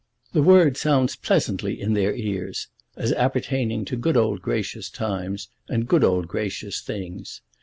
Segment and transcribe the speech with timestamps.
[0.33, 5.87] The word sounds pleasantly in their ears, as appertaining to good old gracious times and
[5.87, 7.41] good old gracious things.